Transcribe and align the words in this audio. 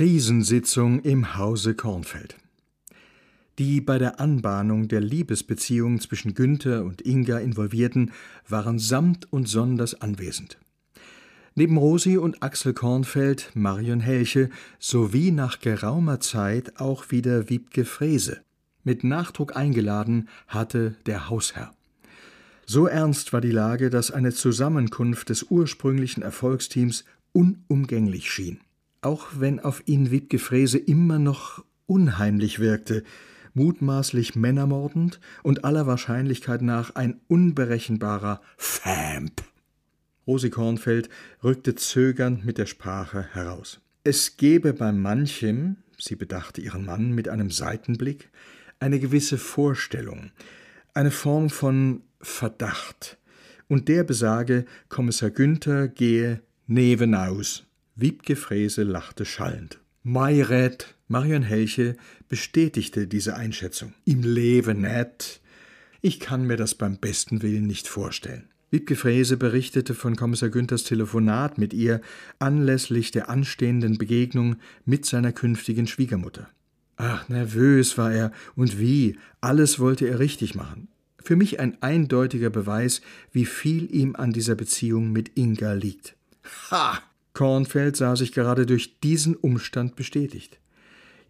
Krisensitzung 0.00 1.00
im 1.00 1.36
Hause 1.36 1.74
Kornfeld. 1.74 2.34
Die 3.58 3.82
bei 3.82 3.98
der 3.98 4.18
Anbahnung 4.18 4.88
der 4.88 5.02
Liebesbeziehung 5.02 6.00
zwischen 6.00 6.32
Günther 6.32 6.86
und 6.86 7.02
Inga 7.02 7.36
Involvierten 7.36 8.10
waren 8.48 8.78
samt 8.78 9.30
und 9.30 9.46
sonders 9.46 10.00
anwesend. 10.00 10.56
Neben 11.54 11.76
Rosi 11.76 12.16
und 12.16 12.42
Axel 12.42 12.72
Kornfeld, 12.72 13.50
Marion 13.52 14.00
Helche 14.00 14.48
sowie 14.78 15.32
nach 15.32 15.60
geraumer 15.60 16.18
Zeit 16.18 16.80
auch 16.80 17.10
wieder 17.10 17.50
Wiebke 17.50 17.84
Frese. 17.84 18.40
Mit 18.84 19.04
Nachdruck 19.04 19.54
eingeladen 19.54 20.30
hatte 20.48 20.94
der 21.04 21.28
Hausherr. 21.28 21.74
So 22.64 22.86
ernst 22.86 23.34
war 23.34 23.42
die 23.42 23.50
Lage, 23.50 23.90
dass 23.90 24.10
eine 24.10 24.32
Zusammenkunft 24.32 25.28
des 25.28 25.42
ursprünglichen 25.50 26.22
Erfolgsteams 26.22 27.04
unumgänglich 27.34 28.30
schien. 28.30 28.60
Auch 29.02 29.28
wenn 29.38 29.60
auf 29.60 29.82
ihn 29.86 30.10
Wiebke 30.10 30.38
Frese 30.38 30.78
immer 30.78 31.18
noch 31.18 31.64
unheimlich 31.86 32.58
wirkte, 32.58 33.02
mutmaßlich 33.54 34.36
männermordend 34.36 35.20
und 35.42 35.64
aller 35.64 35.86
Wahrscheinlichkeit 35.86 36.62
nach 36.62 36.94
ein 36.94 37.20
unberechenbarer 37.26 38.40
Vamp. 38.58 39.42
Rosi 40.26 40.50
Kornfeld 40.50 41.08
rückte 41.42 41.74
zögernd 41.74 42.44
mit 42.44 42.58
der 42.58 42.66
Sprache 42.66 43.26
heraus. 43.32 43.80
Es 44.04 44.36
gebe 44.36 44.72
bei 44.72 44.92
manchem, 44.92 45.76
sie 45.98 46.14
bedachte 46.14 46.60
ihren 46.60 46.84
Mann 46.84 47.12
mit 47.12 47.28
einem 47.28 47.50
Seitenblick, 47.50 48.30
eine 48.78 49.00
gewisse 49.00 49.38
Vorstellung, 49.38 50.30
eine 50.94 51.10
Form 51.10 51.50
von 51.50 52.02
Verdacht, 52.20 53.18
und 53.68 53.88
der 53.88 54.04
besage, 54.04 54.64
Kommissar 54.88 55.30
Günther 55.30 55.88
gehe 55.88 56.42
nevenaus. 56.66 57.64
Wiebke 58.00 58.34
Frese 58.34 58.82
lachte 58.82 59.26
schallend. 59.26 59.78
Meiret, 60.02 60.94
Marion 61.08 61.42
Helche 61.42 61.98
bestätigte 62.30 63.06
diese 63.06 63.36
Einschätzung. 63.36 63.92
Im 64.06 64.22
Leben 64.22 64.80
net. 64.80 65.40
Ich 66.00 66.18
kann 66.18 66.46
mir 66.46 66.56
das 66.56 66.74
beim 66.74 66.96
besten 66.96 67.42
Willen 67.42 67.66
nicht 67.66 67.88
vorstellen. 67.88 68.48
Wiebke 68.70 68.96
Frese 68.96 69.36
berichtete 69.36 69.94
von 69.94 70.16
Kommissar 70.16 70.48
Günthers 70.48 70.84
Telefonat 70.84 71.58
mit 71.58 71.74
ihr 71.74 72.00
anlässlich 72.38 73.10
der 73.10 73.28
anstehenden 73.28 73.98
Begegnung 73.98 74.56
mit 74.86 75.04
seiner 75.04 75.32
künftigen 75.32 75.86
Schwiegermutter. 75.86 76.48
Ach, 76.96 77.28
nervös 77.28 77.98
war 77.98 78.12
er 78.12 78.32
und 78.56 78.78
wie, 78.78 79.18
alles 79.42 79.78
wollte 79.78 80.06
er 80.06 80.20
richtig 80.20 80.54
machen. 80.54 80.88
Für 81.22 81.36
mich 81.36 81.60
ein 81.60 81.82
eindeutiger 81.82 82.48
Beweis, 82.48 83.02
wie 83.30 83.44
viel 83.44 83.94
ihm 83.94 84.16
an 84.16 84.32
dieser 84.32 84.54
Beziehung 84.54 85.12
mit 85.12 85.32
Inga 85.36 85.74
liegt. 85.74 86.16
Ha! 86.70 87.02
Kornfeld 87.40 87.96
sah 87.96 88.16
sich 88.16 88.32
gerade 88.32 88.66
durch 88.66 89.00
diesen 89.00 89.34
Umstand 89.34 89.96
bestätigt. 89.96 90.60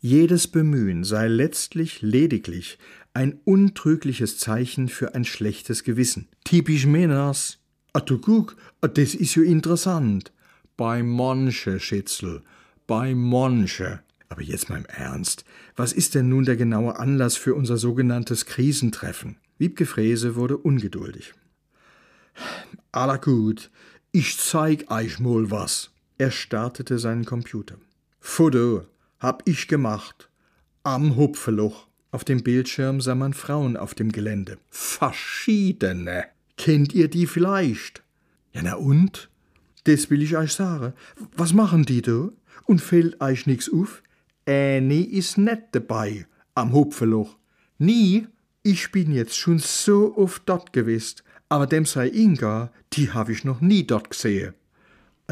Jedes 0.00 0.48
Bemühen 0.48 1.04
sei 1.04 1.28
letztlich 1.28 2.02
lediglich 2.02 2.78
ein 3.14 3.38
untrügliches 3.44 4.36
Zeichen 4.36 4.88
für 4.88 5.14
ein 5.14 5.24
schlechtes 5.24 5.84
Gewissen. 5.84 6.26
Typisch 6.42 6.86
Männers. 6.86 7.60
Ah, 7.92 8.00
du 8.00 8.18
guck, 8.18 8.56
ah, 8.80 8.88
das 8.88 9.14
ist 9.14 9.36
ja 9.36 9.44
interessant. 9.44 10.32
Bei 10.76 11.04
Monsche, 11.04 11.78
Schitzel, 11.78 12.42
bei 12.88 13.14
Monsche. 13.14 14.00
Aber 14.30 14.42
jetzt 14.42 14.68
mal 14.68 14.78
im 14.78 14.86
Ernst, 14.86 15.44
was 15.76 15.92
ist 15.92 16.16
denn 16.16 16.28
nun 16.28 16.44
der 16.44 16.56
genaue 16.56 16.98
Anlass 16.98 17.36
für 17.36 17.54
unser 17.54 17.76
sogenanntes 17.76 18.46
Krisentreffen? 18.46 19.36
Wiebke 19.58 19.86
Frese 19.86 20.34
wurde 20.34 20.56
ungeduldig. 20.56 21.34
Aller 22.90 23.18
gut, 23.18 23.70
ich 24.10 24.38
zeig 24.38 24.90
euch 24.90 25.20
mal 25.20 25.52
was. 25.52 25.92
Er 26.20 26.30
startete 26.30 26.98
seinen 26.98 27.24
Computer. 27.24 27.76
Foto, 28.18 28.84
hab 29.20 29.48
ich 29.48 29.68
gemacht. 29.68 30.28
Am 30.82 31.16
Hupfeloch. 31.16 31.86
Auf 32.10 32.24
dem 32.24 32.42
Bildschirm 32.42 33.00
sah 33.00 33.14
man 33.14 33.32
Frauen 33.32 33.78
auf 33.78 33.94
dem 33.94 34.12
Gelände. 34.12 34.58
Verschiedene. 34.68 36.26
Kennt 36.58 36.92
ihr 36.92 37.08
die 37.08 37.26
vielleicht? 37.26 38.02
Ja, 38.52 38.60
na 38.62 38.74
und? 38.74 39.30
Das 39.84 40.10
will 40.10 40.22
ich 40.22 40.36
euch 40.36 40.52
sagen. 40.52 40.92
Was 41.38 41.54
machen 41.54 41.86
die 41.86 42.02
da? 42.02 42.28
Und 42.66 42.82
fällt 42.82 43.18
euch 43.22 43.46
nix 43.46 43.72
auf? 43.72 44.02
Eine 44.44 45.02
ist 45.02 45.38
net 45.38 45.68
dabei 45.72 46.26
am 46.54 46.74
Hupfeloch. 46.74 47.38
Nie? 47.78 48.26
Ich 48.62 48.92
bin 48.92 49.10
jetzt 49.10 49.38
schon 49.38 49.58
so 49.58 50.14
oft 50.18 50.42
dort 50.44 50.74
gewesen, 50.74 51.22
aber 51.48 51.66
dem 51.66 51.86
sei 51.86 52.08
Inga, 52.08 52.70
die 52.92 53.10
hab 53.10 53.30
ich 53.30 53.44
noch 53.44 53.62
nie 53.62 53.86
dort 53.86 54.10
gesehen. 54.10 54.52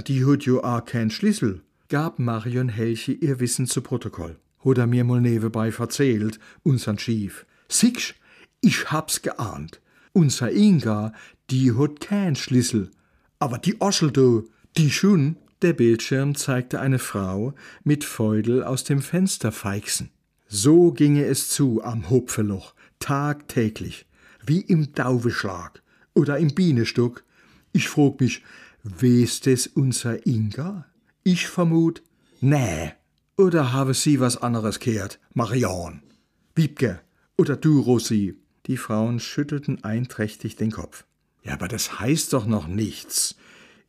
Die 0.06 0.25
hat 0.25 0.44
jo 0.44 0.62
auch 0.62 0.84
keinen 0.84 1.10
Schlüssel 1.10 1.62
gab 1.88 2.19
Marion 2.19 2.69
Helche 2.69 3.12
ihr 3.12 3.41
Wissen 3.41 3.66
zu 3.66 3.81
Protokoll. 3.81 4.36
Hat 4.64 4.78
er 4.78 4.86
mir 4.86 5.04
mal 5.04 5.20
nebenbei 5.20 5.72
verzählt, 5.72 6.38
unsern 6.62 6.98
Schief. 6.98 7.47
Siehst, 7.69 8.14
ich 8.60 8.91
hab's 8.91 9.22
geahnt. 9.22 9.81
Unser 10.12 10.53
Inga, 10.53 11.12
die 11.50 11.72
hat 11.72 12.00
keinen 12.00 12.37
Schlüssel. 12.37 12.91
Aber 13.38 13.58
die 13.58 13.81
Oschel 13.81 14.10
do, 14.10 14.44
die 14.76 14.91
schon. 14.91 15.37
Der 15.62 15.72
Bildschirm 15.72 16.37
zeigte 16.37 16.81
eine 16.81 17.00
Frau 17.00 17.53
mit 17.82 18.04
Feudel 18.04 18.62
aus 18.62 18.84
dem 18.84 19.03
Fenster 19.03 19.50
feixen. 19.50 20.10
So 20.47 20.92
ginge 20.92 21.25
es 21.25 21.48
zu 21.48 21.82
am 21.82 22.10
Hopfeloch, 22.10 22.75
tagtäglich, 23.00 24.06
wie 24.44 24.60
im 24.60 24.92
Dauweschlag 24.92 25.82
oder 26.14 26.38
im 26.38 26.54
Bienenstock. 26.54 27.25
Ich 27.72 27.88
frag 27.88 28.20
mich, 28.20 28.42
wes 28.82 29.40
des 29.40 29.66
unser 29.66 30.26
Inga? 30.26 30.86
Ich 31.22 31.48
vermut, 31.48 32.02
nee. 32.40 32.92
Oder 33.36 33.72
habe 33.72 33.94
sie 33.94 34.20
was 34.20 34.36
anderes 34.36 34.80
kehrt, 34.80 35.20
Marion? 35.34 36.02
Wiebke 36.54 37.00
oder 37.36 37.56
du, 37.56 37.80
Rossi? 37.80 38.36
Die 38.66 38.76
Frauen 38.76 39.20
schüttelten 39.20 39.84
einträchtig 39.84 40.56
den 40.56 40.72
Kopf. 40.72 41.04
Ja, 41.42 41.54
aber 41.54 41.68
das 41.68 42.00
heißt 42.00 42.32
doch 42.32 42.46
noch 42.46 42.66
nichts, 42.66 43.36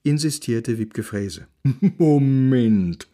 insistierte 0.03 0.77
Wiebke 0.77 1.03
Fräse. 1.03 1.47
Moment, 1.97 3.07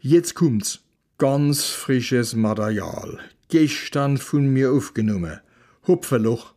jetzt 0.00 0.34
kommt's. 0.34 0.80
Ganz 1.18 1.66
frisches 1.66 2.34
Material. 2.34 3.20
Gestern 3.48 4.18
von 4.18 4.46
mir 4.46 4.72
aufgenommen. 4.72 5.38
Hupferloch 5.86 6.54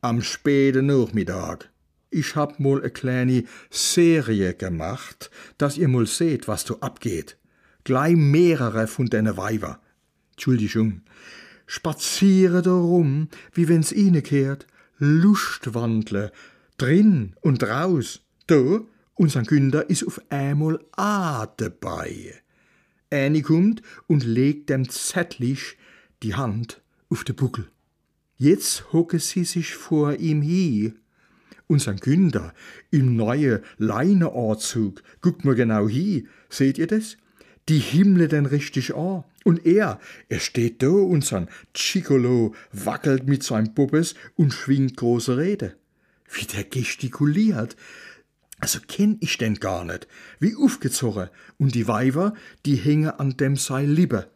am 0.00 0.22
späten 0.22 0.86
Nachmittag 0.86 1.70
ich 2.16 2.34
hab 2.34 2.58
mal 2.58 2.84
e 2.84 2.90
kleine 2.90 3.44
Serie 3.70 4.54
gemacht, 4.54 5.30
dass 5.58 5.76
ihr 5.76 5.88
mal 5.88 6.06
seht, 6.06 6.48
was 6.48 6.64
du 6.64 6.76
abgeht. 6.76 7.36
Gleich 7.84 8.16
mehrere 8.16 8.86
von 8.86 9.06
deine 9.06 9.36
Weiber. 9.36 9.80
Entschuldigung. 10.32 11.02
Spaziere 11.66 12.62
da 12.62 12.72
rum, 12.72 13.28
wie 13.52 13.68
wenn's 13.68 13.92
ihnen 13.92 14.22
kehrt. 14.22 14.66
Lustwandle. 14.98 16.32
Drin 16.78 17.34
und 17.42 17.62
raus. 17.62 18.22
Da, 18.46 18.80
unser 19.14 19.42
Günder 19.42 19.88
is 19.90 20.04
auf 20.04 20.20
einmal 20.30 20.78
a 20.96 21.46
dabei. 21.46 22.34
Äni 23.10 23.42
kommt 23.42 23.82
und 24.06 24.24
legt 24.24 24.70
dem 24.70 24.88
zettlich 24.88 25.76
die 26.22 26.34
Hand 26.34 26.82
auf 27.08 27.24
de 27.24 27.34
Buckel. 27.34 27.70
Jetzt 28.36 28.92
hocke 28.92 29.18
sie 29.18 29.44
sich 29.44 29.74
vor 29.74 30.14
ihm 30.14 30.42
hi 30.42 30.92
Unser 31.68 31.94
Günder 31.94 32.54
im 32.90 33.16
neuen 33.16 33.60
Leineanzug. 33.78 35.02
Guckt 35.20 35.44
mal 35.44 35.54
genau 35.54 35.88
hi. 35.88 36.28
Seht 36.48 36.78
ihr 36.78 36.86
das? 36.86 37.16
Die 37.68 37.78
himmle 37.78 38.28
denn 38.28 38.46
richtig 38.46 38.94
an. 38.94 39.24
Und 39.44 39.66
er, 39.66 40.00
er 40.28 40.40
steht 40.40 40.82
da, 40.82 40.88
unsern 40.88 41.48
Chicolo, 41.74 42.54
wackelt 42.72 43.26
mit 43.26 43.42
seinem 43.42 43.74
Puppes 43.74 44.14
und 44.36 44.52
schwingt 44.52 44.96
große 44.96 45.36
Rede. 45.36 45.76
Wie 46.32 46.44
der 46.46 46.64
gestikuliert. 46.64 47.76
Also 48.58 48.78
kenn 48.86 49.18
ich 49.20 49.38
denn 49.38 49.56
gar 49.56 49.84
nicht. 49.84 50.08
Wie 50.38 50.56
aufgezogen. 50.56 51.28
Und 51.58 51.74
die 51.74 51.88
Weiber, 51.88 52.34
die 52.64 52.76
hängen 52.76 53.10
an 53.10 53.36
dem 53.36 53.56
sei 53.56 53.84
Liebe. 53.84 54.30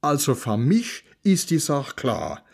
Also 0.00 0.34
für 0.34 0.56
mich 0.56 1.04
ist 1.22 1.50
die 1.50 1.58
Sach 1.58 1.96
klar. 1.96 2.44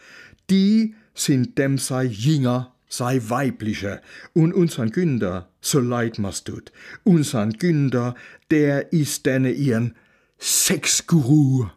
Die 0.50 0.94
sind 1.14 1.58
dem 1.58 1.78
sei 1.78 2.04
Jünger 2.04 2.71
sei 2.92 3.22
weibliche, 3.26 4.02
und 4.34 4.52
unsern 4.52 4.90
Günder, 4.90 5.48
so 5.62 5.80
leid 5.80 6.18
mir's 6.18 6.44
tut, 6.44 6.72
unsern 7.04 7.54
Günder, 7.54 8.14
der 8.50 8.92
ist 8.92 9.24
denne 9.24 9.50
ihren 9.50 9.96
Sexguru. 10.38 11.70